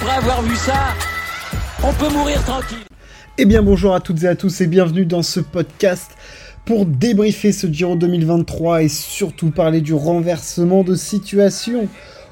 après 0.00 0.16
avoir 0.16 0.42
vu 0.42 0.54
ça, 0.54 0.94
on 1.82 1.92
peut 1.92 2.12
mourir 2.12 2.40
tranquille. 2.44 2.78
Eh 3.36 3.44
bien 3.44 3.62
bonjour 3.62 3.94
à 3.94 4.00
toutes 4.00 4.22
et 4.22 4.28
à 4.28 4.36
tous 4.36 4.60
et 4.60 4.68
bienvenue 4.68 5.06
dans 5.06 5.22
ce 5.22 5.40
podcast 5.40 6.12
pour 6.64 6.86
débriefer 6.86 7.50
ce 7.50 7.66
Giro 7.66 7.96
2023 7.96 8.84
et 8.84 8.88
surtout 8.88 9.50
parler 9.50 9.80
du 9.80 9.94
renversement 9.94 10.84
de 10.84 10.94
situation 10.94 11.88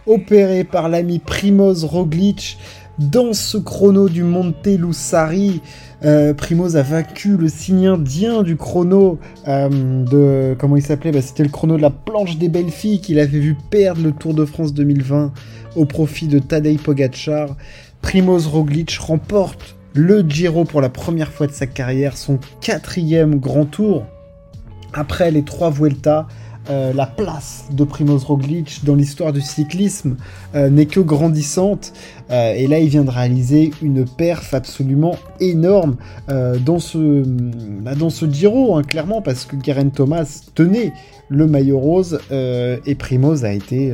opéré 0.07 0.63
par 0.63 0.89
l'ami 0.89 1.19
Primoz 1.19 1.85
Roglic 1.85 2.57
dans 2.99 3.33
ce 3.33 3.59
chrono 3.59 4.09
du 4.09 4.23
Monte 4.23 4.67
Lussari. 4.67 5.61
Euh, 6.05 6.35
Primoz 6.35 6.77
a 6.77 6.83
vaincu 6.83 7.37
le 7.37 7.49
signe 7.49 7.87
indien 7.87 8.43
du 8.43 8.57
chrono 8.57 9.19
euh, 9.49 10.05
de 10.05 10.55
comment 10.59 10.77
il 10.77 10.83
s'appelait? 10.83 11.13
Bah, 11.13 11.23
C'était 11.23 11.43
le 11.43 11.49
chrono 11.49 11.77
de 11.77 11.83
la 11.83 11.91
planche 11.91 12.37
des 12.39 12.49
belles 12.49 12.71
filles 12.71 13.01
qu'il 13.01 13.19
avait 13.19 13.39
vu 13.39 13.57
perdre 13.71 14.03
le 14.03 14.13
Tour 14.13 14.35
de 14.35 14.45
France 14.45 14.75
2020 14.75 15.33
au 15.77 15.85
profit 15.85 16.29
de 16.29 16.39
Tadej 16.39 16.79
Pogacar. 16.79 17.57
Primoz 18.03 18.47
Roglic 18.47 18.97
remporte 18.99 19.77
le 19.95 20.21
Giro 20.29 20.65
pour 20.65 20.81
la 20.81 20.91
première 20.91 21.31
fois 21.31 21.47
de 21.47 21.53
sa 21.53 21.67
carrière, 21.67 22.17
son 22.17 22.39
quatrième 22.61 23.37
grand 23.37 23.65
tour 23.65 24.05
après 24.93 25.31
les 25.31 25.43
trois 25.43 25.71
Vuelta. 25.71 26.27
Euh, 26.69 26.93
la 26.93 27.07
place 27.07 27.67
de 27.71 27.85
Primoz 27.85 28.25
Roglic 28.25 28.85
dans 28.85 28.97
l'histoire 28.97 29.33
du 29.33 29.41
cyclisme 29.41 30.17
euh, 30.57 30.69
n'est 30.69 30.87
que 30.87 30.99
grandissante. 30.99 31.93
Euh, 32.31 32.55
et 32.55 32.67
là, 32.67 32.81
il 32.81 32.89
vient 32.89 33.05
de 33.05 33.11
réaliser 33.11 33.71
une 33.83 34.05
perf 34.05 34.53
absolument 34.53 35.17
énorme 35.39 35.97
dans, 36.29 36.81
ce, 36.81 37.23
bah, 37.83 37.95
dans 37.95 38.11
ce 38.11 38.27
Giro, 38.27 38.77
hein, 38.77 38.83
clairement, 38.83 39.23
parce 39.23 39.45
que 39.45 39.57
Geraint 39.63 39.91
Thomas 39.91 40.43
tenait 40.55 40.93
le 41.29 41.47
maillot 41.47 41.79
rose 41.79 42.19
et 42.31 42.95
Primoz 42.95 43.45
a 43.45 43.53
été 43.53 43.93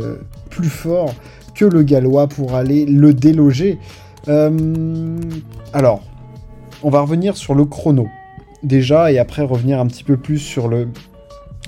plus 0.50 0.69
fort 0.69 1.14
que 1.54 1.64
le 1.64 1.82
Gallois 1.82 2.28
pour 2.28 2.54
aller 2.54 2.86
le 2.86 3.12
déloger. 3.12 3.78
alors, 4.27 6.02
on 6.82 6.91
va 6.91 7.00
revenir 7.00 7.36
sur 7.36 7.54
le 7.54 7.64
chrono 7.64 8.08
déjà 8.62 9.12
et 9.12 9.19
après 9.19 9.42
revenir 9.42 9.80
un 9.80 9.86
petit 9.86 10.04
peu 10.04 10.16
plus 10.16 10.38
sur 10.38 10.69
le, 10.69 10.88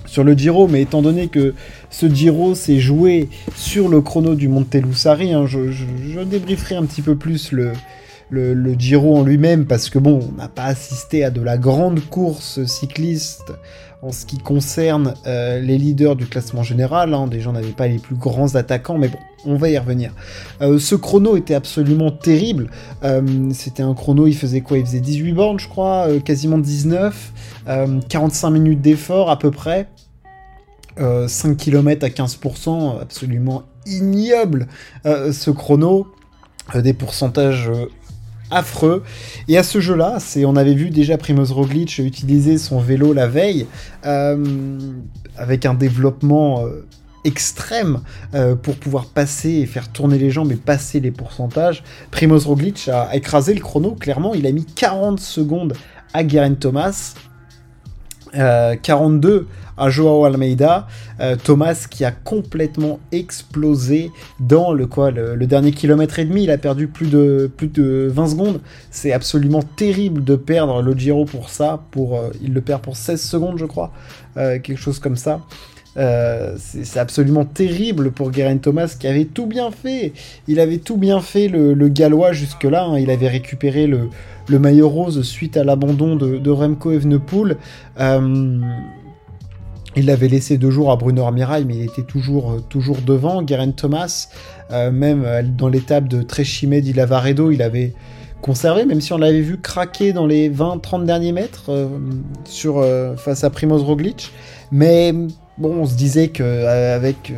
sur 0.07 0.25
le 0.25 0.35
Giro, 0.35 0.69
mais 0.69 0.83
étant 0.83 1.03
donné 1.03 1.29
que 1.29 1.55
ce 1.91 2.07
Giro 2.07 2.55
s'est 2.55 2.81
joué 2.81 3.29
sur 3.55 3.89
le 3.89 4.01
chrono 4.01 4.35
du 4.35 4.49
Monte 4.49 4.75
hein, 4.75 5.47
je, 5.47 5.71
je, 5.71 6.21
débrieferai 6.21 6.77
un 6.77 6.85
petit 6.85 7.03
peu 7.03 7.15
plus 7.17 7.53
le, 7.53 7.73
le, 8.31 8.75
Giro 8.75 9.17
en 9.17 9.23
lui-même, 9.23 9.67
parce 9.67 9.91
que 9.91 9.99
bon, 9.99 10.21
on 10.31 10.37
n'a 10.37 10.49
pas 10.49 10.65
assisté 10.65 11.25
à 11.25 11.31
de 11.31 11.41
la 11.41 11.59
grande 11.59 12.01
course 12.01 12.65
cycliste 12.65 13.53
en 14.05 14.13
ce 14.13 14.27
qui 14.27 14.37
concerne 14.37 15.15
euh, 15.27 15.61
les 15.61 15.79
leaders 15.79 16.15
du 16.15 16.27
classement 16.27 16.63
général, 16.63 17.15
hein, 17.15 17.27
des 17.27 17.41
gens 17.41 17.53
n'avaient 17.53 17.69
pas 17.69 17.89
les 17.89 17.99
plus 17.99 18.17
grands 18.17 18.55
attaquants, 18.55 18.99
mais 18.99 19.09
bon, 19.09 19.19
on 19.47 19.57
va 19.57 19.71
y 19.71 19.79
revenir. 19.79 20.13
Euh, 20.61 20.79
ce 20.79 20.95
chrono 20.95 21.39
était 21.39 21.55
absolument 21.55 22.11
terrible, 22.11 22.71
euh, 23.03 23.23
c'était 23.55 23.83
un 23.83 23.95
chrono, 23.95 24.27
il 24.27 24.37
faisait 24.37 24.61
quoi? 24.61 24.77
Il 24.77 24.85
faisait 24.85 25.01
18 25.01 25.33
bornes, 25.33 25.59
je 25.59 25.69
crois, 25.69 26.09
quasiment 26.23 26.59
19, 26.59 27.33
45 28.09 28.51
minutes 28.51 28.83
d'effort 28.83 29.31
à 29.31 29.39
peu 29.39 29.51
près, 29.51 29.89
5 30.97 31.00
euh, 31.00 31.55
km 31.55 32.05
à 32.05 32.09
15%, 32.09 33.00
absolument 33.00 33.64
ignoble 33.87 34.69
euh, 35.06 35.33
ce 35.33 35.51
chrono, 35.51 36.06
euh, 36.75 36.83
des 36.83 36.92
pourcentages 36.92 37.70
affreux. 38.51 39.03
Et 39.48 39.59
à 39.59 39.62
ce 39.62 39.81
jeu-là, 39.81 40.19
on 40.47 40.56
avait 40.56 40.75
vu 40.75 40.91
déjà 40.91 41.19
Primoz 41.19 41.53
Roglic 41.53 41.98
utiliser 41.98 42.59
son 42.59 42.78
vélo 42.78 43.12
la 43.12 43.27
veille, 43.27 43.67
avec 45.36 45.67
un 45.67 45.75
développement 45.75 46.64
extrême 47.25 48.03
pour 48.62 48.77
pouvoir 48.77 49.06
passer 49.06 49.48
et 49.48 49.67
faire 49.67 49.91
tourner 49.91 50.19
les 50.19 50.31
jambes 50.31 50.53
et 50.53 50.56
passer 50.56 51.01
les 51.01 51.11
pourcentages. 51.11 51.83
Primoz 52.11 52.46
Roglic 52.46 52.89
a 52.89 53.17
écrasé 53.17 53.55
le 53.55 53.61
chrono, 53.61 53.92
clairement, 53.92 54.35
il 54.35 54.46
a 54.46 54.52
mis 54.52 54.67
40 54.67 55.19
secondes 55.19 55.74
à 56.13 56.27
Geraint 56.27 56.55
Thomas, 56.55 57.14
42 58.83 59.46
à 59.77 59.90
Joao 59.90 60.24
Almeida. 60.24 60.86
Euh, 61.20 61.36
Thomas 61.36 61.86
qui 61.89 62.05
a 62.05 62.11
complètement 62.11 63.00
explosé 63.12 64.11
dans 64.40 64.72
le 64.72 64.86
quoi 64.86 65.11
le, 65.11 65.36
dernier 65.46 65.72
kilomètre 65.72 66.18
et 66.18 66.24
demi. 66.24 66.45
Il 66.45 66.50
a 66.50 66.58
perdu 66.58 66.89
plus 66.89 67.08
de 67.08 67.50
plus 67.56 67.68
de 67.68 68.08
20 68.12 68.27
secondes. 68.28 68.61
C'est 68.90 69.12
absolument 69.12 69.62
terrible 69.62 70.24
de 70.24 70.36
perdre 70.36 70.83
le 70.83 70.95
Giro 70.95 71.24
pour 71.24 71.50
ça. 71.50 71.84
Euh, 71.96 72.30
il 72.42 72.52
le 72.52 72.61
perd 72.61 72.83
pour 72.83 72.96
16 72.96 73.20
secondes, 73.20 73.58
je 73.58 73.67
crois, 73.67 73.92
euh, 74.36 74.58
quelque 74.58 74.78
chose 74.78 74.98
comme 74.98 75.16
ça. 75.16 75.40
C'est 75.97 76.99
absolument 76.99 77.45
terrible 77.45 78.11
pour 78.11 78.33
Geraint 78.33 78.59
Thomas 78.59 78.97
qui 78.99 79.07
avait 79.07 79.27
tout 79.27 79.47
bien 79.47 79.71
fait. 79.71 80.13
Il 80.49 80.61
avait 80.61 80.79
tout 80.79 80.97
bien 80.97 81.21
fait 81.21 81.49
le, 81.49 81.89
gallois 81.89 82.33
jusque-là. 82.33 82.85
Hein. 82.85 82.99
Il 82.99 83.11
avait 83.11 83.29
récupéré 83.29 83.87
le, 83.87 84.09
maillot 84.59 84.89
rose 84.89 85.23
suite 85.23 85.57
à 85.57 85.65
l'abandon 85.65 86.17
de, 86.17 86.51
Remco 86.51 86.93
Evenepoel. 86.93 87.57
Il 89.97 90.07
l'avait 90.07 90.29
laissé 90.29 90.59
deux 90.59 90.71
jours 90.71 90.91
à 90.91 90.97
Bruno 90.97 91.23
Armirail, 91.23 91.65
mais 91.65 91.77
il 91.77 91.85
était 91.85 92.03
toujours, 92.03 92.53
euh, 92.53 92.65
toujours 92.69 92.99
devant. 93.01 93.47
Geraint 93.47 93.71
Thomas, 93.71 94.29
euh, 94.73 94.91
même 94.91 95.23
euh, 95.25 95.43
dans 95.43 95.69
l'étape 95.69 96.09
de 96.09 96.23
Trechimé 96.23 96.81
di 96.81 96.93
Lavaredo, 96.93 97.53
il 97.53 97.63
avait 97.63 97.93
conservé, 98.45 98.85
même 98.85 99.01
si 99.01 99.15
on 99.15 99.19
l'avait 99.19 99.41
vu 99.41 99.59
craquer 99.59 100.13
dans 100.13 100.27
les 100.27 100.51
20-30 100.51 101.07
derniers 101.07 101.33
mètres 101.33 101.71
sur, 102.45 102.85
face 103.17 103.43
à 103.43 103.49
Primoz 103.49 103.83
Roglic. 103.83 104.33
Mais 104.71 105.15
bon, 105.57 105.77
on 105.81 105.87
se 105.87 105.95
disait 105.95 106.29
qu'avec 106.29 107.33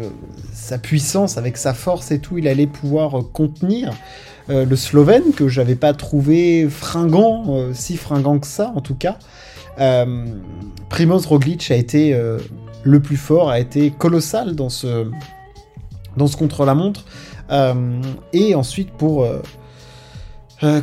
sa 0.53 0.78
puissance, 0.78 1.39
avec 1.39 1.59
sa 1.59 1.75
force 1.75 2.11
et 2.11 2.19
tout, 2.19 2.39
il 2.39 2.49
allait 2.49 2.67
pouvoir 2.67 3.22
contenir 3.33 3.93
le 4.49 4.75
Slovène, 4.75 5.33
que 5.37 5.47
j'avais 5.47 5.77
pas 5.77 5.94
trouvé 5.94 6.69
fringant, 6.69 7.73
si 7.73 7.97
fringant 7.97 8.41
que 8.41 8.49
ça 8.49 8.73
en 8.75 8.81
tout 8.81 8.97
cas. 8.97 9.17
Euh, 9.78 10.27
Primoz 10.88 11.27
Roglic 11.27 11.71
a 11.71 11.77
été 11.77 12.15
euh, 12.15 12.38
le 12.83 13.00
plus 13.00 13.17
fort, 13.17 13.50
a 13.50 13.61
été 13.61 13.91
colossal 13.91 14.55
dans 14.55 14.69
ce, 14.69 15.11
dans 16.17 16.27
ce 16.27 16.37
contre-la-montre. 16.37 17.05
Euh, 17.50 18.00
et 18.33 18.55
ensuite 18.55 18.91
pour... 18.91 19.27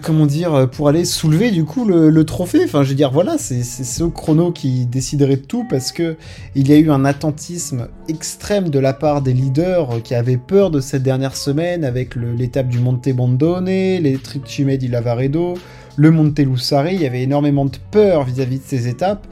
comment 0.02 0.26
dire, 0.26 0.70
pour 0.72 0.88
aller 0.88 1.06
soulever 1.06 1.52
du 1.52 1.66
coup 1.66 1.86
le, 1.86 2.24
trophée. 2.26 2.62
Enfin, 2.64 2.84
je 2.84 2.90
veux 2.90 2.96
dire, 2.96 3.12
voilà, 3.12 3.38
c'est 3.38 3.64
ce 3.64 4.04
chrono 4.04 4.52
qui 4.52 4.86
déciderait 4.86 5.38
de 5.38 5.42
tout 5.42 5.66
parce 5.70 5.92
que 5.92 6.16
il 6.56 6.68
y 6.68 6.74
a 6.74 6.78
eu 6.78 6.92
un 6.92 7.06
attentisme 7.06 7.88
extrême 8.08 8.70
de 8.70 8.80
la 8.80 8.94
part 8.94 9.22
des 9.22 9.34
leaders 9.34 10.02
qui 10.04 10.16
avaient 10.16 10.38
peur 10.38 10.72
de 10.72 10.80
cette 10.80 11.04
dernière 11.04 11.36
semaine 11.36 11.84
avec 11.84 12.16
l'étape 12.16 12.68
du 12.68 12.80
Monte 12.80 13.10
Bondone, 13.10 13.66
les 13.66 14.18
Tricime 14.22 14.78
di 14.78 14.88
Lavaredo, 14.88 15.56
le 15.96 16.12
Monte 16.12 16.40
Lussari, 16.40 16.96
il 16.96 17.02
y 17.02 17.06
avait 17.06 17.22
énormément 17.22 17.66
de 17.66 17.78
peur 17.92 18.24
vis-à-vis 18.24 18.60
de 18.60 18.64
ces 18.66 18.88
étapes. 18.88 19.28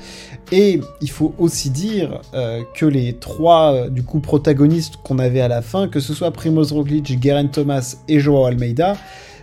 Et 0.51 0.81
il 1.01 1.09
faut 1.09 1.33
aussi 1.37 1.69
dire 1.69 2.21
euh, 2.33 2.61
que 2.75 2.85
les 2.85 3.13
trois 3.13 3.73
euh, 3.73 3.89
du 3.89 4.03
coup 4.03 4.19
protagonistes 4.19 4.95
qu'on 5.03 5.17
avait 5.17 5.39
à 5.39 5.47
la 5.47 5.61
fin, 5.61 5.87
que 5.87 5.99
ce 5.99 6.13
soit 6.13 6.31
Primoz 6.31 6.73
Roglic, 6.73 7.21
Geraint 7.21 7.47
Thomas 7.47 7.95
et 8.09 8.19
Joao 8.19 8.45
Almeida, 8.45 8.97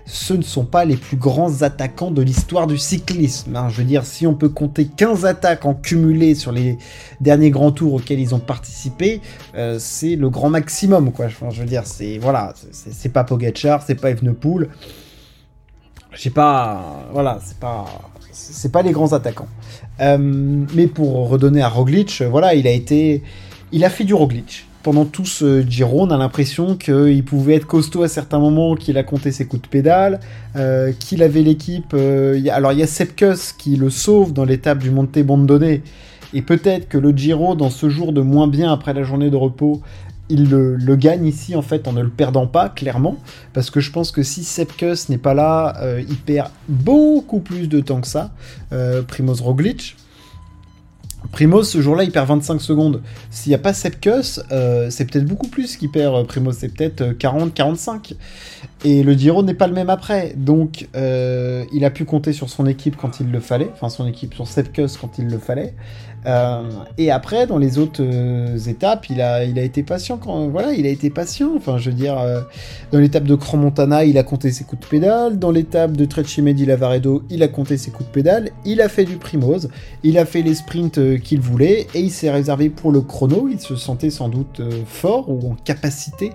ce 0.09 0.33
ne 0.33 0.43
sont 0.43 0.65
pas 0.65 0.85
les 0.85 0.97
plus 0.97 1.19
grands 1.19 1.63
attaquants 1.63 2.11
de 2.11 2.23
l'histoire 2.23 2.67
du 2.67 2.79
cyclisme. 2.79 3.55
Hein. 3.55 3.69
Je 3.69 3.77
veux 3.77 3.85
dire, 3.85 4.05
si 4.05 4.27
on 4.27 4.35
peut 4.35 4.49
compter 4.49 4.87
15 4.87 5.27
attaques 5.27 5.67
en 5.67 5.75
cumulé 5.75 6.35
sur 6.35 6.51
les 6.51 6.79
derniers 7.21 7.51
grands 7.51 7.73
tours 7.73 7.95
auxquels 7.95 8.19
ils 8.19 8.35
ont 8.35 8.41
participé, 8.41 9.21
euh, 9.55 9.77
c'est 9.79 10.17
le 10.17 10.31
grand 10.31 10.49
maximum, 10.49 11.13
quoi. 11.13 11.29
je 11.29 11.61
veux 11.61 11.69
dire, 11.69 11.83
c'est 11.85 12.19
voilà, 12.19 12.55
c'est 12.73 13.13
pas 13.13 13.23
Pogacar, 13.25 13.83
c'est 13.83 13.95
pas 13.95 14.11
Evenepoel 14.11 14.69
j'ai 16.15 16.31
pas, 16.31 17.07
voilà, 17.13 17.39
c'est 17.45 17.59
pas, 17.59 17.85
c'est 18.33 18.73
pas 18.73 18.83
les 18.83 18.93
grands 18.93 19.13
attaquants. 19.13 19.49
Euh, 20.01 20.19
mais 20.19 20.87
pour 20.87 21.29
redonner 21.29 21.63
à 21.63 21.69
Roglic, 21.69 22.23
voilà, 22.23 22.55
il 22.55 22.67
a 22.67 22.71
été, 22.71 23.23
il 23.73 23.85
a 23.85 23.91
fait 23.91 24.05
du 24.05 24.15
Roglic 24.15 24.68
pendant 24.88 25.05
tout 25.05 25.26
ce 25.26 25.61
Giro. 25.69 26.05
On 26.05 26.11
a 26.11 26.17
l'impression 26.17 26.75
qu'il 26.75 27.23
pouvait 27.23 27.56
être 27.56 27.67
costaud 27.67 28.05
à 28.05 28.08
certains 28.08 28.38
moments, 28.38 28.75
qu'il 28.75 28.96
a 28.96 29.02
compté 29.02 29.32
ses 29.32 29.46
coups 29.46 29.61
de 29.61 29.69
pédale, 29.69 30.19
euh, 30.56 30.93
qu'il 30.99 31.23
avait 31.23 31.43
l'équipe. 31.43 31.93
Euh, 31.93 32.43
alors 32.50 32.73
il 32.73 32.79
y 32.79 32.82
a 32.82 32.87
Sepkus 32.87 33.52
qui 33.58 33.76
le 33.76 33.90
sauve 33.90 34.32
dans 34.32 34.46
l'étape 34.46 34.79
du 34.79 34.90
Monte 34.90 35.19
Bondone. 35.19 35.81
Et 36.32 36.40
peut-être 36.40 36.88
que 36.88 36.96
le 36.96 37.11
Giro, 37.11 37.55
dans 37.55 37.69
ce 37.69 37.90
jour 37.90 38.14
de 38.14 38.23
moins 38.23 38.49
bien 38.49 38.73
après 38.73 38.94
la 38.94 39.02
journée 39.02 39.29
de 39.29 39.37
repos, 39.37 39.82
il 40.31 40.49
le, 40.49 40.96
gagne 40.96 41.26
ici 41.26 41.55
en 41.55 41.61
fait 41.61 41.87
en 41.87 41.93
ne 41.93 42.00
le 42.00 42.08
perdant 42.08 42.46
pas 42.46 42.70
clairement 42.70 43.19
parce 43.52 43.70
que 43.70 43.81
je 43.81 43.91
pense 43.91 44.11
que 44.11 44.23
si 44.23 44.43
Sepkus 44.43 45.11
n'est 45.11 45.19
pas 45.19 45.34
là 45.34 45.75
euh, 45.82 46.02
il 46.06 46.17
perd 46.17 46.49
beaucoup 46.69 47.41
plus 47.41 47.67
de 47.67 47.81
temps 47.81 48.00
que 48.00 48.06
ça 48.06 48.31
euh, 48.73 49.02
Primoz 49.02 49.41
Roglic 49.41 49.96
Primoz 51.33 51.65
ce 51.65 51.81
jour-là 51.81 52.05
il 52.05 52.11
perd 52.11 52.29
25 52.29 52.61
secondes. 52.61 53.03
S'il 53.31 53.51
n'y 53.51 53.55
a 53.55 53.59
pas 53.59 53.73
Sepkus 53.73 54.41
euh, 54.51 54.91
c'est 54.91 55.05
peut-être 55.05 55.27
beaucoup 55.27 55.49
plus 55.49 55.77
qu'il 55.77 55.91
perd 55.91 56.27
Primoz 56.27 56.57
c'est 56.59 56.69
peut-être 56.69 57.03
40-45 57.19 58.15
et 58.85 59.03
le 59.03 59.13
Giro 59.15 59.43
n'est 59.43 59.55
pas 59.55 59.67
le 59.67 59.75
même 59.75 59.91
après 59.91 60.35
donc 60.37 60.89
il 60.95 61.85
a 61.85 61.91
pu 61.91 62.05
compter 62.05 62.33
sur 62.33 62.49
son 62.49 62.67
équipe 62.67 62.97
quand 62.97 63.21
il 63.21 63.31
le 63.31 63.41
fallait 63.41 63.71
enfin 63.73 63.89
son 63.89 64.07
équipe 64.07 64.35
sur 64.35 64.47
Sepkus 64.47 64.97
quand 65.01 65.19
il 65.19 65.27
le 65.27 65.39
fallait 65.39 65.75
Euh, 66.27 66.63
et 66.97 67.11
après, 67.11 67.47
dans 67.47 67.59
les 67.59 67.79
autres 67.79 68.03
euh, 68.03 68.59
étapes, 68.59 69.09
il 69.09 69.21
a, 69.21 69.45
il 69.45 69.59
a 69.59 69.63
été 69.63 69.83
patient. 69.83 70.19
Quand, 70.19 70.49
voilà, 70.49 70.73
il 70.73 70.87
a 70.87 70.91
été 70.91 71.11
patient. 71.11 71.53
Enfin, 71.57 71.79
je 71.79 71.91
veux 71.91 71.97
dire, 71.97 72.19
euh, 72.19 72.41
dans 72.93 72.99
l'étape 72.99 73.25
de 73.25 73.35
Cromontana, 73.35 74.05
il 74.05 74.19
a 74.19 74.23
compté 74.23 74.51
ses 74.51 74.65
coups 74.65 74.83
de 74.83 74.87
pédale. 74.87 75.39
Dans 75.39 75.51
l'étape 75.51 75.97
de 75.97 76.05
Trecimedi 76.05 76.67
Lavaredo, 76.67 77.23
il 77.31 77.43
a 77.43 77.49
compté 77.49 77.77
ses 77.77 77.91
coups 77.91 78.09
de 78.09 78.13
pédale. 78.13 78.51
Il 78.65 78.81
a 78.81 78.89
fait 78.89 79.05
du 79.05 79.17
primose. 79.17 79.71
Il 80.03 80.19
a 80.19 80.25
fait 80.25 80.43
les 80.43 80.55
sprints 80.55 81.21
qu'il 81.23 81.41
voulait 81.41 81.87
et 81.95 82.01
il 82.01 82.11
s'est 82.11 82.31
réservé 82.31 82.69
pour 82.69 82.91
le 82.93 83.01
chrono. 83.01 83.49
Il 83.51 83.61
se 83.61 83.77
sentait 83.77 84.11
sans 84.11 84.29
doute 84.29 84.61
fort 84.87 85.31
ou 85.31 85.53
en 85.53 85.55
capacité 85.55 86.33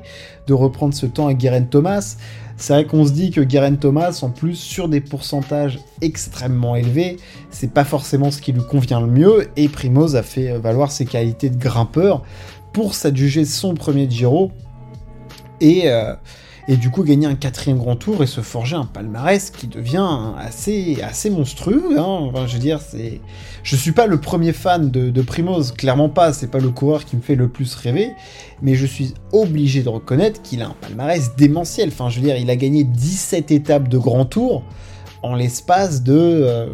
de 0.47 0.53
reprendre 0.53 0.93
ce 0.93 1.05
temps 1.05 1.27
à 1.27 1.33
Guérin 1.33 1.63
Thomas. 1.63 2.17
C'est 2.63 2.71
vrai 2.71 2.85
qu'on 2.85 3.05
se 3.05 3.11
dit 3.11 3.29
que 3.29 3.41
Guerin 3.41 3.75
Thomas, 3.75 4.19
en 4.21 4.29
plus, 4.29 4.55
sur 4.55 4.87
des 4.87 5.01
pourcentages 5.01 5.81
extrêmement 5.99 6.77
élevés, 6.77 7.17
c'est 7.49 7.73
pas 7.73 7.83
forcément 7.83 8.31
ce 8.31 8.39
qui 8.39 8.53
lui 8.53 8.61
convient 8.61 9.01
le 9.01 9.07
mieux, 9.07 9.49
et 9.57 9.67
Primoz 9.67 10.15
a 10.15 10.23
fait 10.23 10.57
valoir 10.59 10.89
ses 10.89 11.03
qualités 11.05 11.49
de 11.49 11.57
grimpeur 11.57 12.23
pour 12.71 12.93
s'adjuger 12.95 13.43
son 13.43 13.73
premier 13.73 14.09
Giro, 14.09 14.53
et, 15.59 15.91
euh, 15.91 16.13
et 16.67 16.77
du 16.77 16.89
coup 16.89 17.03
gagner 17.03 17.27
un 17.27 17.35
quatrième 17.35 17.77
grand 17.77 17.95
tour 17.95 18.23
et 18.23 18.27
se 18.27 18.41
forger 18.41 18.75
un 18.75 18.85
palmarès 18.85 19.49
qui 19.49 19.67
devient 19.67 20.33
assez, 20.37 21.01
assez 21.01 21.29
monstrueux. 21.29 21.99
Hein. 21.99 22.31
je 22.47 22.53
veux 22.53 22.59
dire, 22.59 22.79
c'est, 22.81 23.19
je 23.63 23.75
suis 23.75 23.91
pas 23.91 24.07
le 24.07 24.19
premier 24.19 24.53
fan 24.53 24.89
de, 24.89 25.21
Primoz, 25.21 25.73
clairement 25.73 26.09
pas. 26.09 26.33
C'est 26.33 26.47
pas 26.47 26.59
le 26.59 26.69
coureur 26.69 27.05
qui 27.05 27.15
me 27.15 27.21
fait 27.21 27.35
le 27.35 27.49
plus 27.49 27.75
rêver, 27.75 28.11
mais 28.61 28.75
je 28.75 28.85
suis 28.85 29.13
obligé 29.31 29.83
de 29.83 29.89
reconnaître 29.89 30.41
qu'il 30.41 30.61
a 30.61 30.67
un 30.67 30.75
palmarès 30.79 31.35
démentiel. 31.35 31.89
Enfin, 31.89 32.09
je 32.09 32.19
veux 32.19 32.25
dire, 32.25 32.37
il 32.37 32.49
a 32.49 32.55
gagné 32.55 32.83
17 32.83 33.51
étapes 33.51 33.89
de 33.89 33.97
grand 33.97 34.25
tour 34.25 34.63
en 35.21 35.35
l'espace 35.35 36.03
de. 36.03 36.13
Euh, 36.13 36.67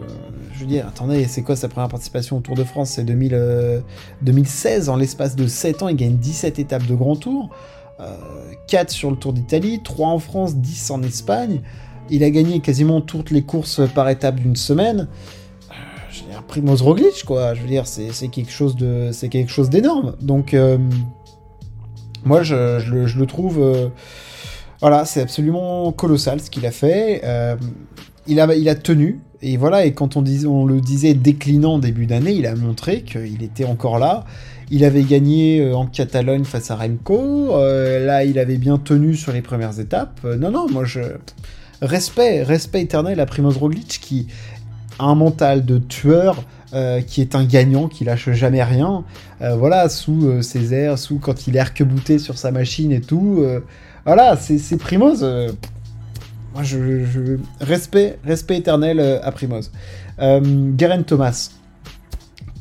je 0.54 0.62
veux 0.62 0.66
dire, 0.66 0.88
attendez, 0.88 1.26
c'est 1.26 1.42
quoi 1.42 1.56
sa 1.56 1.70
première 1.70 1.88
participation 1.88 2.38
au 2.38 2.42
Tour 2.42 2.56
de 2.56 2.66
France? 2.66 2.90
C'est 2.90 3.06
2016. 3.06 4.90
En 4.90 4.98
l'espace 4.98 5.38
de 5.38 5.48
7 5.48 5.84
ans, 5.84 5.88
il 5.88 5.96
gagne 5.96 6.18
17 6.18 6.60
étapes 6.60 6.86
de 6.86 6.96
grand 6.96 7.16
tour. 7.16 7.50
4 8.68 8.90
euh, 8.90 8.94
sur 8.94 9.12
le 9.12 9.18
Tour 9.18 9.34
d'Italie, 9.34 9.82
3 9.84 10.08
en 10.08 10.20
France, 10.20 10.56
10 10.56 10.92
en 10.92 11.04
Espagne. 11.04 11.62
Il 12.10 12.24
a 12.24 12.30
gagné 12.30 12.60
quasiment 12.60 13.02
toutes 13.02 13.32
les 13.32 13.44
courses 13.44 13.82
par 13.94 14.10
étape 14.10 14.36
d'une 14.36 14.56
semaine. 14.56 15.08
Euh, 15.70 15.74
je 16.12 16.24
veux 16.24 16.32
dire, 16.32 16.44
Primoz 16.44 16.82
Roglic, 16.82 17.24
quoi. 17.26 17.54
Je 17.54 17.62
veux 17.62 17.68
dire, 17.68 17.86
c'est 17.86 18.28
quelque 18.30 18.52
chose 18.52 18.76
de, 18.76 19.10
c'est 19.12 19.30
quelque 19.30 19.52
chose 19.52 19.70
d'énorme. 19.70 20.16
Donc, 20.22 20.54
euh, 20.54 20.78
moi, 22.24 22.42
je, 22.44 22.56
le, 22.56 23.26
trouve, 23.26 23.92
voilà, 24.82 25.06
c'est 25.06 25.22
absolument 25.22 25.92
colossal 25.92 26.42
ce 26.42 26.50
qu'il 26.50 26.66
a 26.66 26.72
fait. 26.72 27.22
il 28.28 28.40
a, 28.40 28.56
il 28.56 28.70
a 28.70 28.76
tenu. 28.76 29.22
Et 29.42 29.56
voilà, 29.56 29.86
et 29.86 29.94
quand 29.94 30.18
on, 30.18 30.22
le 30.22 30.82
disait 30.82 31.14
déclinant 31.14 31.80
début 31.80 32.06
d'année, 32.06 32.34
il 32.34 32.46
a 32.46 32.56
montré 32.56 33.04
qu'il 33.04 33.42
était 33.42 33.64
encore 33.64 33.98
là. 33.98 34.26
Il 34.70 34.84
avait 34.84 35.04
gagné 35.04 35.62
euh, 35.62 35.76
en 35.76 35.86
Catalogne 35.86 36.44
face 36.44 36.72
à 36.72 36.76
Remco. 36.76 37.56
Euh, 37.56 38.06
là, 38.06 38.26
il 38.26 38.38
avait 38.38 38.58
bien 38.58 38.78
tenu 38.78 39.16
sur 39.16 39.32
les 39.32 39.42
premières 39.42 39.80
étapes. 39.80 40.20
Euh, 40.26 40.36
non, 40.36 40.52
non, 40.52 40.68
moi 40.70 40.84
je. 40.84 41.00
Respect, 41.82 42.44
respect 42.44 42.82
éternel 42.82 43.22
à 43.22 43.26
Primoz 43.26 43.58
Roglic 43.58 44.00
qui 44.02 44.28
a 45.00 45.06
un 45.06 45.16
mental 45.16 45.66
de 45.66 45.78
tueur. 45.78 46.44
qui 47.08 47.22
est 47.22 47.34
un 47.34 47.46
gagnant, 47.46 47.88
qui 47.88 48.04
lâche 48.04 48.30
jamais 48.32 48.62
rien. 48.62 49.06
voilà, 49.40 49.88
sous 49.88 50.44
ses 50.44 50.74
airs, 50.74 51.00
sous 51.00 51.20
quand 51.20 51.48
il 51.48 51.56
est 51.56 51.60
arc-bouté 51.60 52.20
sur 52.20 52.38
sa 52.38 52.52
machine 52.52 52.92
et 52.92 53.00
tout. 53.00 53.46
voilà, 54.06 54.36
c'est 54.36 54.78
Primoz. 54.78 55.26
Moi, 56.54 56.64
je, 56.64 57.38
respect, 57.62 58.18
respect 58.24 58.58
éternel 58.58 59.00
à 59.00 59.32
Primoz. 59.32 59.72
Garen 60.20 61.04
Thomas. 61.04 61.52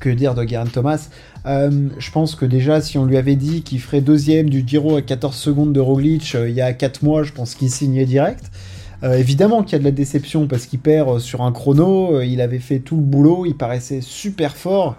Que 0.01 0.11
dire 0.11 0.35
de 0.35 0.45
Garen 0.45 0.69
Thomas? 0.69 1.09
Euh, 1.47 1.89
je 1.99 2.11
pense 2.11 2.35
que 2.35 2.45
déjà, 2.45 2.81
si 2.81 2.99
on 2.99 3.05
lui 3.05 3.17
avait 3.17 3.37
dit 3.37 3.63
qu'il 3.63 3.81
ferait 3.81 4.01
deuxième 4.01 4.51
du 4.51 4.63
Giro 4.67 4.97
à 4.97 5.03
14 5.03 5.35
secondes 5.35 5.73
de 5.73 5.81
Roglic 5.81 6.35
euh, 6.35 6.49
il 6.49 6.55
y 6.55 6.61
a 6.61 6.73
4 6.73 7.03
mois, 7.03 7.23
je 7.23 7.33
pense 7.33 7.55
qu'il 7.55 7.71
signait 7.71 8.05
direct. 8.05 8.51
Euh, 9.03 9.17
évidemment 9.17 9.63
qu'il 9.63 9.73
y 9.73 9.77
a 9.77 9.79
de 9.79 9.85
la 9.85 9.93
déception 9.93 10.47
parce 10.47 10.67
qu'il 10.67 10.81
perd 10.81 11.21
sur 11.21 11.43
un 11.43 11.53
chrono, 11.53 12.21
il 12.21 12.41
avait 12.41 12.59
fait 12.59 12.81
tout 12.81 12.97
le 12.97 13.03
boulot, 13.03 13.47
il 13.47 13.57
paraissait 13.57 14.01
super 14.01 14.57
fort. 14.57 14.97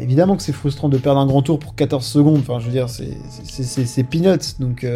Évidemment 0.00 0.36
que 0.36 0.42
c'est 0.42 0.52
frustrant 0.52 0.88
de 0.88 0.98
perdre 0.98 1.20
un 1.20 1.26
grand 1.26 1.42
tour 1.42 1.58
pour 1.58 1.74
14 1.74 2.04
secondes, 2.04 2.38
enfin 2.38 2.58
je 2.60 2.66
veux 2.66 2.72
dire, 2.72 2.88
c'est 2.88 4.02
peanuts. 4.04 4.58
Donc 4.58 4.86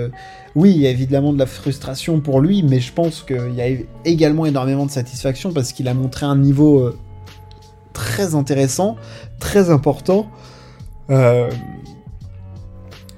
oui, 0.55 0.73
il 0.73 0.79
y 0.79 0.87
a 0.87 0.91
évidemment 0.91 1.33
de 1.33 1.39
la 1.39 1.47
frustration 1.47 2.21
pour 2.21 2.41
lui, 2.41 2.63
mais 2.63 2.81
je 2.81 2.93
pense 2.93 3.23
qu'il 3.23 3.55
y 3.55 3.63
a 3.63 3.69
également 4.05 4.47
énormément 4.47 4.87
de 4.87 4.91
satisfaction 4.91 5.53
parce 5.53 5.73
qu'il 5.73 5.89
a 5.89 5.95
montré 5.95 6.27
un 6.27 6.37
niveau 6.37 6.93
très 7.99 8.35
intéressant, 8.35 8.97
très 9.41 9.71
important. 9.71 10.29
Euh, 11.11 11.51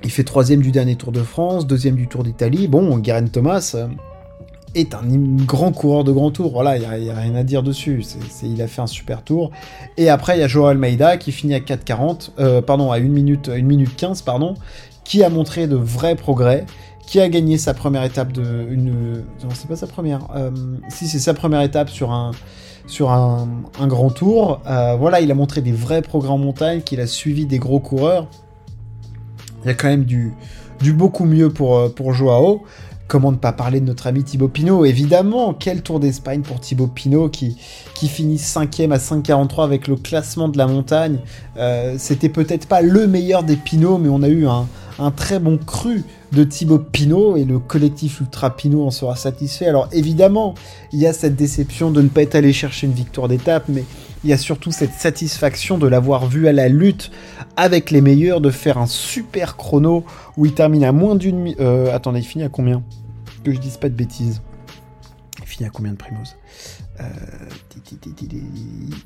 il 0.03 0.11
fait 0.11 0.25
troisième 0.25 0.63
du 0.63 0.71
dernier 0.71 0.97
Tour 0.97 1.13
de 1.13 1.23
France, 1.23 1.67
deuxième 1.67 1.97
du 1.97 2.09
Tour 2.09 2.25
d'Italie. 2.25 2.67
Bon, 2.67 2.99
Guerin 2.99 3.27
Thomas 3.27 3.73
euh, 3.75 3.89
est 4.75 4.95
un 4.95 5.03
grand 5.47 5.73
coureur 5.73 6.05
de 6.05 6.13
grand 6.13 6.31
tour. 6.31 6.53
Voilà, 6.53 6.77
il 6.77 7.03
n'y 7.03 7.11
a, 7.11 7.15
rien 7.15 7.35
à 7.35 7.43
dire 7.43 7.63
dessus. 7.63 8.05
il 8.43 8.63
a 8.63 8.67
fait 8.67 8.83
un 8.83 8.87
super 8.87 9.23
tour. 9.23 9.51
Et 9.97 10.09
après, 10.09 10.37
il 10.37 10.41
y 10.41 10.45
a 10.45 10.49
Joao 10.49 10.67
Almeida 10.67 11.17
qui 11.17 11.33
finit 11.33 11.55
à 11.55 11.61
4,40, 11.61 12.31
euh, 12.39 12.63
pardon, 12.63 12.93
à 12.93 12.99
1 12.99 13.01
minute, 13.01 13.49
1 13.49 13.63
minute 13.63 13.97
15, 13.97 14.23
pardon, 14.23 14.55
qui 15.05 15.25
a 15.25 15.31
montré 15.31 15.67
de 15.67 15.77
vrais 15.77 16.15
progrès, 16.15 16.67
qui 17.07 17.21
a 17.21 17.29
gagné 17.29 17.59
sa 17.59 17.75
première 17.75 18.05
étape 18.05 18.33
de. 18.33 18.43
Non, 18.75 19.51
c'est 19.55 19.69
pas 19.69 19.77
sa 19.77 19.87
première. 19.87 20.21
si, 20.89 21.09
c'est 21.09 21.19
sa 21.19 21.35
première 21.35 21.63
étape 21.63 21.91
sur 21.91 22.13
un 22.13 22.33
sur 22.91 23.11
un, 23.11 23.49
grand 23.83 24.11
tour. 24.11 24.61
Euh, 24.67 24.97
voilà, 24.97 25.21
il 25.21 25.31
a 25.31 25.35
montré 25.35 25.61
des 25.63 25.73
vrais 25.73 26.03
progrès 26.03 26.31
en 26.31 26.39
montagne, 26.39 26.83
qu'il 26.83 27.01
a 27.01 27.07
suivi 27.07 27.47
des 27.47 27.59
gros 27.59 27.79
coureurs. 27.79 28.27
Il 29.63 29.69
y 29.69 29.71
a 29.71 29.75
quand 29.75 29.89
même 29.89 30.05
du, 30.05 30.33
du 30.81 30.93
beaucoup 30.93 31.25
mieux 31.25 31.51
pour, 31.51 31.77
euh, 31.77 31.89
pour 31.89 32.13
Joao. 32.13 32.63
Comment 33.11 33.33
ne 33.33 33.37
pas 33.39 33.51
parler 33.51 33.81
de 33.81 33.87
notre 33.87 34.07
ami 34.07 34.23
Thibaut 34.23 34.47
Pinot 34.47 34.85
Évidemment, 34.85 35.53
quel 35.53 35.83
tour 35.83 35.99
d'Espagne 35.99 36.43
pour 36.43 36.61
Thibaut 36.61 36.87
Pinot 36.87 37.29
qui, 37.29 37.57
finit 38.07 38.37
5ème 38.37 38.93
à 38.93 38.99
5,43 38.99 39.65
avec 39.65 39.89
le 39.89 39.97
classement 39.97 40.49
de 40.49 40.57
la 40.57 40.69
montagne. 40.69 41.19
Euh, 41.57 41.97
c'était 41.99 42.29
peut-être 42.29 42.69
pas 42.69 42.83
le 42.83 43.09
meilleur 43.09 43.43
des 43.43 43.57
Pinot, 43.57 43.99
mais 43.99 44.09
on 44.09 44.23
a 44.23 44.29
eu 44.29 44.47
un, 44.47 44.69
un 45.01 45.11
très 45.11 45.41
bon 45.41 45.59
cru 45.59 46.05
de 46.31 46.45
Thibaut 46.45 46.79
Pinot 46.79 47.37
et 47.37 47.45
le 47.45 47.59
collectif 47.59 48.21
Ultra 48.21 48.57
Pinot 48.57 48.87
en 48.87 48.93
sera 48.93 49.17
satisfait. 49.17 49.67
Alors 49.67 49.89
évidemment, 49.91 50.55
il 50.93 51.01
y 51.01 51.09
a 51.09 51.13
cette 51.13 51.35
déception 51.35 51.91
de 51.91 52.03
ne 52.03 52.09
pas 52.09 52.23
être 52.23 52.37
allé 52.37 52.53
chercher 52.53 52.87
une 52.87 52.93
victoire 52.93 53.27
d'étape, 53.27 53.65
mais 53.67 53.83
il 54.23 54.31
y 54.31 54.33
a 54.33 54.39
surtout 54.39 54.71
cette 54.71 54.93
satisfaction 54.93 55.79
de 55.79 55.89
l'avoir 55.89 56.29
vu 56.29 56.47
à 56.47 56.53
la 56.53 56.69
lutte 56.69 57.11
avec 57.57 57.91
les 57.91 58.03
meilleurs, 58.03 58.41
de 58.41 58.51
faire 58.51 58.79
un 58.79 58.87
super 58.87 59.57
chrono 59.57 60.05
où 60.37 60.47
il 60.47 60.55
termine 60.55 60.85
à 60.85 60.93
moins 60.93 61.17
d'une... 61.17 61.57
Euh, 61.59 61.93
attendez, 61.93 62.21
il 62.21 62.25
finit 62.25 62.45
à 62.45 62.49
combien? 62.49 62.85
Que 63.45 63.53
je 63.53 63.59
dise 63.59 63.77
pas 63.77 63.89
de 63.89 63.95
bêtises. 63.95 64.43
Il 65.41 65.47
finit 65.47 65.67
à 65.69 65.71
combien 65.71 65.93
de 65.93 65.97
Primoz 65.97 66.37
euh, 67.01 67.05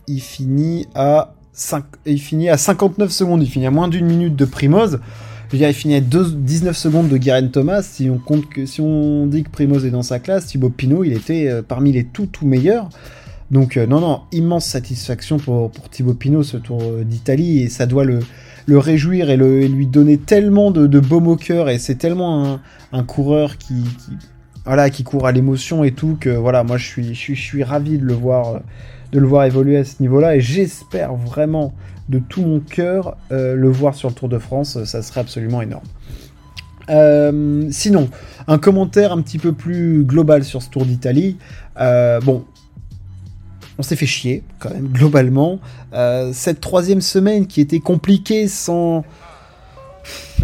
Il 0.06 0.20
finit 0.20 0.86
à... 0.94 1.34
5... 1.52 1.84
Il 2.04 2.20
finit 2.20 2.48
à 2.48 2.58
59 2.58 3.12
secondes, 3.12 3.42
il 3.42 3.48
finit 3.48 3.66
à 3.66 3.70
moins 3.70 3.86
d'une 3.86 4.06
minute 4.06 4.34
de 4.34 4.44
Primoz. 4.44 4.98
Je 5.52 5.56
dire, 5.56 5.68
il 5.68 5.74
finit 5.74 5.94
à 5.94 6.00
19 6.00 6.76
secondes 6.76 7.08
de 7.08 7.16
Guerin 7.16 7.46
Thomas. 7.46 7.82
Si 7.82 8.10
on, 8.10 8.18
compte 8.18 8.48
que, 8.48 8.66
si 8.66 8.80
on 8.80 9.26
dit 9.26 9.44
que 9.44 9.50
Primoz 9.50 9.86
est 9.86 9.90
dans 9.90 10.02
sa 10.02 10.18
classe, 10.18 10.46
Thibaut 10.46 10.70
Pinot, 10.70 11.04
il 11.04 11.12
était 11.12 11.46
euh, 11.48 11.62
parmi 11.62 11.92
les 11.92 12.04
tout, 12.04 12.26
tout 12.26 12.46
meilleurs. 12.46 12.88
Donc, 13.52 13.76
euh, 13.76 13.86
non, 13.86 14.00
non, 14.00 14.22
immense 14.32 14.66
satisfaction 14.66 15.36
pour, 15.36 15.70
pour 15.70 15.88
Thibaut 15.88 16.14
Pinot, 16.14 16.42
ce 16.42 16.56
tour 16.56 16.82
d'Italie. 17.04 17.60
Et 17.62 17.68
ça 17.68 17.86
doit 17.86 18.04
le, 18.04 18.18
le 18.66 18.78
réjouir 18.78 19.30
et, 19.30 19.36
lui 19.36 19.86
donner 19.86 20.18
tellement 20.18 20.70
de, 20.70 20.86
de 20.86 21.00
baume 21.00 21.28
au 21.28 21.36
cœur. 21.36 21.68
Et 21.68 21.78
c'est 21.78 21.96
tellement 21.96 22.60
un, 22.92 23.02
coureur 23.04 23.58
qui, 23.58 23.84
qui 24.92 25.04
court 25.04 25.26
à 25.26 25.32
l'émotion 25.32 25.84
et 25.84 25.92
tout 25.92 26.16
que 26.20 26.30
voilà, 26.30 26.64
moi 26.64 26.76
je 26.76 26.86
suis, 26.86 27.14
je 27.14 27.18
suis, 27.18 27.34
je 27.34 27.42
suis 27.42 27.64
ravi 27.64 27.98
de 27.98 28.04
le 28.04 28.14
voir, 28.14 28.60
de 29.12 29.18
le 29.18 29.26
voir 29.26 29.44
évoluer 29.44 29.78
à 29.78 29.84
ce 29.84 30.00
niveau-là. 30.00 30.36
Et 30.36 30.40
j'espère 30.40 31.14
vraiment 31.14 31.74
de 32.08 32.18
tout 32.18 32.42
mon 32.42 32.60
cœur 32.60 33.16
euh, 33.32 33.54
le 33.54 33.68
voir 33.68 33.94
sur 33.94 34.08
le 34.08 34.14
Tour 34.14 34.28
de 34.28 34.38
France, 34.38 34.82
ça 34.84 35.02
serait 35.02 35.20
absolument 35.20 35.62
énorme. 35.62 35.84
Euh, 36.90 37.66
sinon, 37.70 38.10
un 38.46 38.58
commentaire 38.58 39.12
un 39.12 39.22
petit 39.22 39.38
peu 39.38 39.52
plus 39.52 40.04
global 40.04 40.44
sur 40.44 40.62
ce 40.62 40.68
Tour 40.68 40.84
d'Italie. 40.84 41.38
Euh, 41.80 42.20
bon, 42.20 42.44
on 43.78 43.82
s'est 43.82 43.96
fait 43.96 44.06
chier 44.06 44.42
quand 44.58 44.70
même 44.70 44.88
globalement. 44.88 45.58
cette 46.32 46.60
troisième 46.60 47.00
semaine 47.00 47.46
qui 47.46 47.60
était 47.60 47.80
compliquée 47.80 48.48
sans... 48.48 49.04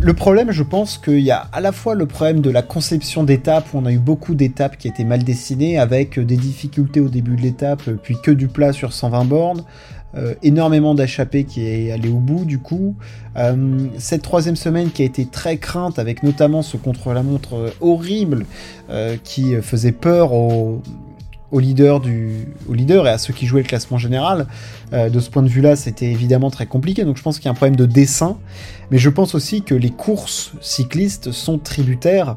Le 0.01 0.15
problème, 0.15 0.51
je 0.51 0.63
pense 0.63 0.97
qu'il 0.97 1.21
y 1.21 1.31
a 1.31 1.49
à 1.53 1.61
la 1.61 1.73
fois 1.73 1.95
le 1.95 2.07
problème 2.07 2.41
de 2.41 2.49
la 2.49 2.63
conception 2.63 3.23
d'étapes, 3.23 3.67
où 3.75 3.79
on 3.79 3.85
a 3.85 3.93
eu 3.93 3.99
beaucoup 3.99 4.35
d'étapes 4.35 4.79
qui 4.79 4.89
étaient 4.89 5.05
mal 5.05 5.23
dessinées, 5.23 5.79
avec 5.79 6.19
des 6.19 6.37
difficultés 6.37 7.01
au 7.01 7.09
début 7.09 7.37
de 7.37 7.43
l'étape, 7.43 7.83
puis 8.03 8.17
que 8.23 8.31
du 8.31 8.49
plat 8.49 8.73
sur 8.73 8.95
120 8.95 9.25
bornes, 9.27 9.65
euh, 10.17 10.35
énormément 10.43 10.97
d'échappées 10.97 11.45
qui 11.45 11.65
est 11.65 11.93
allé 11.93 12.09
au 12.09 12.19
bout 12.19 12.45
du 12.45 12.59
coup. 12.59 12.97
Euh, 13.37 13.87
cette 13.99 14.23
troisième 14.23 14.57
semaine 14.57 14.91
qui 14.91 15.03
a 15.03 15.05
été 15.05 15.25
très 15.25 15.57
crainte 15.57 16.01
avec 16.01 16.25
notamment 16.25 16.63
ce 16.63 16.77
contre-la-montre 16.77 17.55
euh, 17.55 17.71
horrible 17.81 18.45
qui 19.23 19.55
faisait 19.63 19.93
peur 19.93 20.33
aux, 20.33 20.83
au 21.53 21.59
leader, 21.59 22.01
du, 22.01 22.49
au 22.69 22.75
leader 22.75 23.07
et 23.07 23.11
à 23.11 23.19
ceux 23.19 23.33
qui 23.33 23.47
jouaient 23.47 23.63
le 23.63 23.69
classement 23.69 23.99
général. 23.99 24.47
Euh, 24.93 25.09
de 25.09 25.21
ce 25.21 25.31
point 25.31 25.43
de 25.43 25.49
vue-là, 25.49 25.77
c'était 25.77 26.11
évidemment 26.11 26.51
très 26.51 26.67
compliqué. 26.67 27.05
Donc 27.05 27.17
je 27.17 27.23
pense 27.23 27.39
qu'il 27.39 27.47
y 27.47 27.49
a 27.49 27.53
un 27.53 27.55
problème 27.55 27.77
de 27.77 27.87
dessin. 27.87 28.39
Mais 28.91 28.99
je 28.99 29.11
pense 29.11 29.35
aussi 29.35 29.63
que 29.63 29.75
les 29.75 29.91
courses 29.91 30.53
cyclistes 30.61 31.33
sont 31.33 31.59
tributaires 31.59 32.37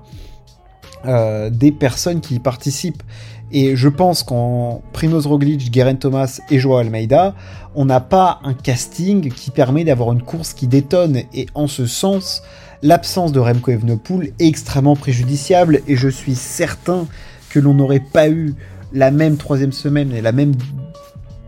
euh, 1.05 1.50
des 1.50 1.72
personnes 1.72 2.22
qui 2.22 2.36
y 2.36 2.39
participent. 2.39 3.03
Et 3.51 3.75
je 3.75 3.88
pense 3.88 4.24
qu'en 4.24 4.82
Primoz 4.93 5.27
Roglic, 5.27 5.70
Guerin 5.70 5.96
Thomas 5.96 6.39
et 6.50 6.58
Joao 6.58 6.77
Almeida, 6.77 7.36
on 7.75 7.86
n'a 7.86 8.00
pas 8.00 8.39
un 8.43 8.55
casting 8.55 9.32
qui 9.32 9.51
permet 9.51 9.84
d'avoir 9.84 10.12
une 10.12 10.24
course 10.24 10.53
qui 10.53 10.65
détonne. 10.65 11.22
Et 11.36 11.46
en 11.53 11.67
ce 11.67 11.86
sens, 11.86 12.41
l'absence 12.82 13.32
de 13.32 13.39
Remco 13.39 13.70
Evenepoel 13.70 14.34
est 14.39 14.48
extrêmement 14.48 14.96
préjudiciable. 14.96 15.82
Et 15.88 15.96
je 15.96 16.10
suis 16.10 16.34
certain 16.34 17.05
que 17.50 17.60
l'on 17.60 17.75
n'aurait 17.75 18.00
pas 18.00 18.27
eu 18.27 18.55
la 18.94 19.12
même 19.12 19.38
troisième 19.38 19.72
semaine 19.72 20.12
et 20.12 20.22
la 20.22 20.32
même 20.32 20.54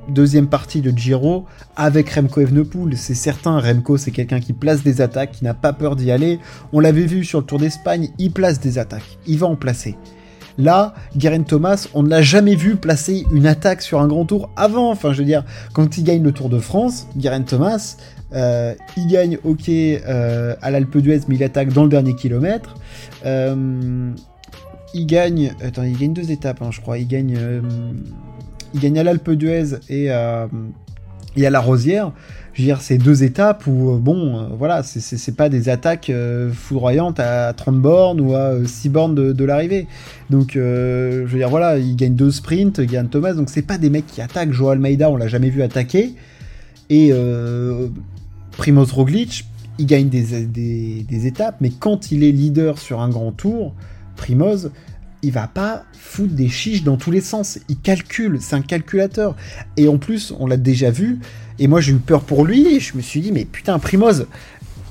deuxième 0.10 0.48
partie 0.48 0.82
de 0.82 0.96
Giro 0.96 1.46
avec 1.76 2.10
Remco 2.10 2.42
Evenepoel. 2.42 2.98
C'est 2.98 3.16
certain, 3.16 3.60
Remco 3.60 3.98
c'est 3.98 4.12
quelqu'un 4.12 4.40
qui 4.40 4.54
place 4.54 4.84
des 4.84 5.02
attaques, 5.02 5.32
qui 5.32 5.44
n'a 5.44 5.54
pas 5.54 5.74
peur 5.74 5.96
d'y 5.96 6.12
aller. 6.12 6.40
On 6.74 6.80
l'avait 6.80 7.06
vu 7.06 7.24
sur 7.24 7.40
le 7.40 7.46
Tour 7.46 7.60
d'Espagne, 7.60 8.10
il 8.18 8.32
place 8.32 8.60
des 8.60 8.78
attaques, 8.78 9.18
il 9.28 9.40
va 9.40 9.48
en 9.48 9.56
placer. 9.56 9.96
Là, 10.58 10.94
Guerin 11.18 11.44
Thomas, 11.44 11.88
on 11.94 12.04
ne 12.04 12.10
l'a 12.10 12.22
jamais 12.22 12.56
vu 12.56 12.78
placer 12.78 13.26
une 13.34 13.46
attaque 13.46 13.82
sur 13.82 14.00
un 14.00 14.08
grand 14.08 14.26
tour 14.26 14.50
avant. 14.56 14.90
Enfin, 14.90 15.12
je 15.12 15.20
veux 15.20 15.26
dire, 15.26 15.44
quand 15.74 15.98
il 15.98 16.06
gagne 16.06 16.24
le 16.24 16.32
Tour 16.32 16.48
de 16.48 16.60
France, 16.60 17.08
Guerin 17.18 17.42
Thomas, 17.42 17.98
euh, 18.34 18.74
il 18.96 19.08
gagne, 19.08 19.38
ok, 19.44 19.68
euh, 19.70 20.56
à 20.62 20.72
l'Alpe 20.72 20.98
d'Huez, 20.98 21.22
mais 21.28 21.36
il 21.36 21.44
attaque 21.44 21.74
dans 21.74 21.84
le 21.84 21.90
dernier 21.90 22.16
kilomètre. 22.16 22.76
Euh, 23.26 24.12
il 24.94 25.06
gagne. 25.06 25.54
Attends, 25.62 25.84
il 25.84 25.98
gagne 25.98 26.14
deux 26.14 26.32
étapes, 26.32 26.62
hein, 26.62 26.70
je 26.72 26.82
crois. 26.82 26.98
Il 26.98 27.08
gagne, 27.08 27.36
euh, 27.38 27.62
il 28.74 28.80
gagne 28.80 29.00
à 29.00 29.04
l'Alpe 29.04 29.32
d'Huez 29.32 29.78
et, 29.90 30.10
à 30.10 30.50
la 31.36 31.60
Rosière. 31.60 32.12
Je 32.54 32.62
veux 32.62 32.68
dire, 32.68 32.82
c'est 32.82 32.98
deux 32.98 33.24
étapes 33.24 33.68
où, 33.68 33.92
euh, 33.92 33.98
bon, 33.98 34.40
euh, 34.40 34.48
voilà, 34.58 34.82
c'est 34.84 35.36
pas 35.36 35.50
des 35.50 35.68
attaques 35.68 36.10
foudroyantes 36.54 37.20
à 37.20 37.52
30 37.52 37.82
bornes 37.82 38.22
ou 38.22 38.34
à 38.34 38.54
6 38.66 38.90
bornes 38.90 39.16
de, 39.16 39.44
l'arrivée. 39.44 39.88
Donc, 40.30 40.52
je 40.54 41.26
veux 41.26 41.38
dire, 41.38 41.50
voilà, 41.50 41.78
il 41.78 41.96
gagne 41.96 42.16
deux 42.16 42.32
sprints, 42.32 42.80
gagne 42.80 43.08
Thomas, 43.08 43.34
donc 43.34 43.50
c'est 43.50 43.62
pas 43.62 43.78
des 43.78 43.90
mecs 43.90 44.08
qui 44.08 44.22
attaquent. 44.22 44.54
Joao 44.54 44.70
Almeida, 44.70 45.10
on 45.10 45.18
l'a 45.18 45.28
jamais 45.28 45.50
vu 45.50 45.62
attaquer. 45.62 46.14
Et 46.90 47.12
Primoz 48.58 48.92
Roglic, 48.94 49.46
il 49.78 49.86
gagne 49.86 50.08
des, 50.08 50.46
des, 50.46 51.28
étapes, 51.28 51.58
mais 51.60 51.70
quand 51.70 52.12
il 52.12 52.24
est 52.24 52.32
leader 52.32 52.78
sur 52.78 53.02
un 53.02 53.10
grand 53.10 53.32
tour, 53.32 53.74
Primoz, 54.16 54.72
il 55.22 55.32
va 55.32 55.48
pas 55.48 55.86
foutre 55.94 56.34
des 56.34 56.50
chiches 56.50 56.84
dans 56.84 56.98
tous 56.98 57.12
les 57.12 57.22
sens. 57.22 57.60
Il 57.68 57.80
calcule, 57.80 58.38
c'est 58.42 58.56
un 58.56 58.62
calculateur. 58.62 59.36
Et 59.78 59.88
en 59.88 59.98
plus, 59.98 60.34
on 60.40 60.48
l'a 60.48 60.58
déjà 60.58 60.92
vu. 60.92 61.20
Et 61.58 61.68
moi, 61.68 61.82
j'ai 61.82 61.94
eu 61.94 61.98
peur 61.98 62.22
pour 62.22 62.46
lui. 62.46 62.76
Et 62.76 62.80
je 62.80 62.96
me 62.96 63.02
suis 63.02 63.22
dit, 63.22 63.32
mais 63.32 63.46
putain, 63.46 63.80
Primoz, 63.80 64.28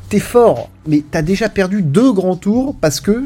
t'es 0.09 0.19
fort. 0.19 0.71
Mais 0.87 1.02
t'as 1.09 1.23
déjà 1.23 1.49
perdu 1.49 1.83
deux 1.83 2.12
grands 2.12 2.37
tours 2.37 2.75
parce 2.81 3.00
que 3.00 3.25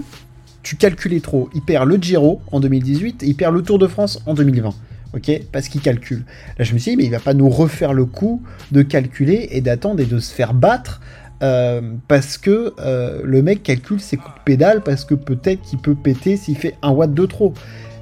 tu 0.62 0.76
calculais 0.76 1.20
trop. 1.20 1.48
Il 1.54 1.62
perd 1.62 1.88
le 1.88 1.96
Giro 1.96 2.42
en 2.52 2.60
2018 2.60 3.22
et 3.22 3.26
il 3.26 3.34
perd 3.34 3.54
le 3.54 3.62
Tour 3.62 3.78
de 3.78 3.86
France 3.86 4.20
en 4.26 4.34
2020. 4.34 4.74
Ok 5.14 5.30
Parce 5.50 5.68
qu'il 5.68 5.80
calcule. 5.80 6.24
Là, 6.58 6.64
je 6.64 6.74
me 6.74 6.78
suis 6.78 6.90
dit, 6.90 6.96
mais 6.98 7.04
il 7.04 7.10
va 7.10 7.20
pas 7.20 7.32
nous 7.32 7.48
refaire 7.48 7.94
le 7.94 8.04
coup 8.04 8.42
de 8.72 8.82
calculer 8.82 9.48
et 9.52 9.62
d'attendre 9.62 10.00
et 10.00 10.04
de 10.04 10.18
se 10.18 10.32
faire 10.32 10.52
battre 10.52 11.00
euh, 11.40 11.80
parce 12.08 12.36
que 12.36 12.74
euh, 12.80 13.20
le 13.24 13.42
mec 13.42 13.62
calcule 13.62 14.00
ses 14.00 14.16
coups 14.16 14.34
de 14.34 14.40
pédale 14.44 14.82
parce 14.82 15.04
que 15.04 15.14
peut-être 15.14 15.62
qu'il 15.62 15.78
peut 15.78 15.94
péter 15.94 16.36
s'il 16.36 16.56
fait 16.56 16.74
un 16.82 16.90
watt 16.90 17.12
de 17.12 17.26
trop. 17.26 17.54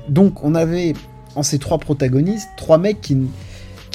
Donc 0.09 0.43
on 0.43 0.55
avait 0.55 0.95
en 1.35 1.43
ces 1.43 1.59
trois 1.59 1.79
protagonistes 1.79 2.49
trois 2.57 2.79
mecs 2.79 3.01
qui, 3.01 3.17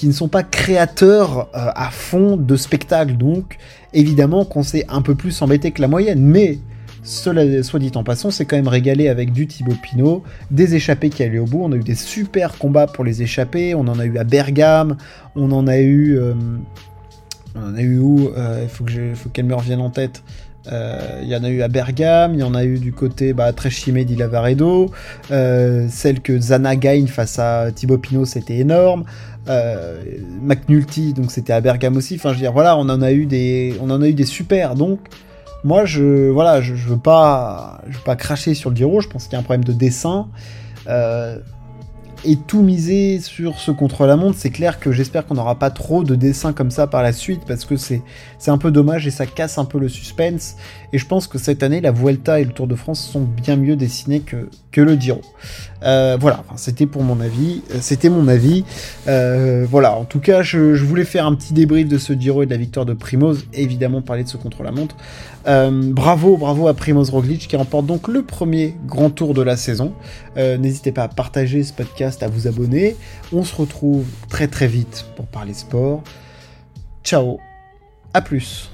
ne 0.03 0.12
sont 0.12 0.27
pas 0.27 0.43
créateurs 0.43 1.50
euh, 1.55 1.71
à 1.75 1.89
fond 1.89 2.38
de 2.38 2.55
spectacle. 2.55 3.17
Donc 3.17 3.57
évidemment 3.93 4.45
qu'on 4.45 4.63
s'est 4.63 4.86
un 4.89 5.01
peu 5.01 5.15
plus 5.15 5.41
embêté 5.41 5.71
que 5.71 5.81
la 5.81 5.88
moyenne. 5.88 6.21
Mais 6.21 6.60
cela 7.03 7.63
soit 7.63 7.79
dit 7.79 7.91
en 7.95 8.03
passant, 8.03 8.29
c'est 8.29 8.45
quand 8.45 8.57
même 8.57 8.67
régalé 8.67 9.07
avec 9.07 9.33
du 9.33 9.48
Thibaut 9.48 9.74
Pinot, 9.81 10.21
des 10.51 10.75
échappés 10.75 11.10
qui 11.10 11.24
allaient 11.24 11.39
au 11.39 11.45
bout. 11.45 11.63
On 11.63 11.71
a 11.71 11.77
eu 11.77 11.83
des 11.83 11.95
super 11.95 12.60
combats 12.60 12.86
pour 12.86 13.03
les 13.03 13.24
échappés. 13.24 13.74
On 13.74 13.88
en 13.88 13.98
a 13.98 14.05
eu 14.05 14.19
à 14.19 14.24
Bergame, 14.24 14.98
on 15.36 15.51
en 15.51 15.65
a 15.65 15.79
eu 15.79 16.19
on 17.55 17.70
en 17.70 17.75
a 17.75 17.81
eu 17.81 18.00
où 18.00 18.31
euh, 18.38 18.63
Il 18.63 18.70
faut 19.15 19.29
qu'elle 19.29 19.46
me 19.46 19.55
revienne 19.55 19.81
en 19.81 19.89
tête. 19.89 20.24
Euh, 20.72 21.22
il 21.24 21.29
y 21.29 21.36
en 21.36 21.43
a 21.43 21.50
eu 21.50 21.63
à 21.63 21.67
Bergame, 21.67 22.36
il 22.36 22.39
y 22.39 22.43
en 22.43 22.53
a 22.53 22.63
eu 22.63 22.77
du 22.77 22.93
côté 22.93 23.34
bah, 23.34 23.51
très 23.51 23.72
chimé. 23.72 24.05
Euh, 25.31 25.88
celle 25.89 26.22
que 26.22 26.39
Zana 26.39 26.75
gagne 26.75 27.08
face 27.08 27.39
à 27.39 27.72
Thibaut 27.72 27.98
Pinot, 27.98 28.25
c'était 28.25 28.58
énorme. 28.58 29.03
McNulty, 30.41 31.13
donc 31.13 31.31
c'était 31.31 31.53
à 31.53 31.62
Bergame 31.62 31.98
aussi. 31.98 32.15
Enfin, 32.15 32.29
je 32.29 32.36
veux 32.36 32.41
dire, 32.41 32.53
voilà, 32.53 32.77
on 32.77 32.88
en 32.89 33.01
a 33.01 33.12
eu 33.12 33.25
des, 33.25 33.75
on 33.81 34.24
super. 34.24 34.75
Donc, 34.75 35.00
moi, 35.63 35.86
je, 35.86 36.29
voilà, 36.29 36.62
je, 36.62 36.75
je 36.75 36.88
veux 36.88 36.98
pas, 36.98 37.81
je 37.89 37.98
veux 37.98 38.03
pas 38.03 38.15
cracher 38.15 38.53
sur 38.53 38.70
le 38.70 38.75
Giro. 38.75 39.01
Je 39.01 39.08
pense 39.08 39.24
qu'il 39.24 39.34
y 39.34 39.36
a 39.38 39.39
un 39.39 39.43
problème 39.43 39.63
de 39.63 39.74
dessin 39.74 40.27
et 42.24 42.36
tout 42.36 42.62
miser 42.62 43.20
sur 43.20 43.60
ce 43.60 43.72
contre-la-montre, 43.72 44.38
c'est 44.38 44.50
clair 44.50 44.80
que 44.80 44.92
j'espère 44.92 45.25
qu'on 45.25 45.36
n'aura 45.36 45.56
pas 45.56 45.70
trop 45.72 46.04
de 46.04 46.16
dessins 46.16 46.54
comme 46.54 46.72
ça 46.72 46.88
par 46.88 47.04
la 47.04 47.13
suite, 47.13 47.42
parce 47.48 47.66
que 47.66 47.75
c'est 47.75 48.01
un 48.48 48.58
peu 48.58 48.72
dommage 48.72 49.08
et 49.08 49.12
ça 49.12 49.25
casse 49.25 49.58
un 49.58 49.66
peu 49.66 49.80
le 49.80 49.90
suspense. 49.90 50.56
Et 50.94 50.98
je 50.98 51.06
pense 51.06 51.28
que 51.28 51.38
cette 51.38 51.63
année, 51.63 51.82
la 51.82 51.92
Vuelta 51.92 52.40
et 52.40 52.46
le 52.46 52.51
Tour 52.51 52.68
de 52.68 52.75
France 52.75 53.00
sont 53.00 53.22
bien 53.22 53.56
mieux 53.56 53.75
dessinés 53.75 54.20
que, 54.20 54.50
que 54.72 54.82
le 54.82 54.96
Giro. 54.96 55.22
Euh, 55.84 56.18
voilà, 56.20 56.44
c'était 56.56 56.86
pour 56.86 57.04
mon 57.04 57.20
avis. 57.22 57.62
Euh, 57.72 57.78
c'était 57.82 58.10
mon 58.10 58.28
avis. 58.28 58.63
Euh, 59.08 59.66
voilà, 59.70 59.96
en 59.96 60.06
tout 60.06 60.20
cas, 60.20 60.44
je, 60.44 60.84
voulais 60.84 61.06
faire 61.06 61.25
un 61.25 61.36
petit 61.36 61.54
débrief 61.54 61.88
de 61.88 61.98
ce 61.98 62.13
Giro 62.13 62.44
et 62.44 62.46
de 62.46 62.51
la 62.51 62.58
victoire 62.58 62.86
de 62.86 62.94
Primoz, 62.94 63.46
évidemment 63.54 64.01
parler 64.01 64.24
de 64.24 64.30
ce 64.30 64.38
contre-la-montre. 64.38 64.96
bravo, 65.46 66.38
bravo 66.38 66.68
à 66.68 66.74
Primoz 66.74 67.10
Roglic 67.10 67.48
qui 67.48 67.56
remporte 67.56 67.86
donc 67.86 68.08
le 68.08 68.22
premier 68.22 68.75
grand 68.86 69.10
tour 69.10 69.34
de 69.34 69.42
la 69.42 69.58
saison. 69.58 69.94
N'hésitez 70.36 70.92
pas 70.92 71.04
à 71.04 71.08
partager 71.08 71.63
ce 71.63 71.74
à 72.20 72.27
vous 72.27 72.48
abonner. 72.48 72.96
On 73.32 73.44
se 73.44 73.56
retrouve 73.56 74.06
très 74.30 74.48
très 74.48 74.68
vite 74.68 75.06
pour 75.15 75.25
parler 75.27 75.53
sport. 75.53 76.03
Ciao, 77.03 77.39
à 78.13 78.22
plus. 78.22 78.71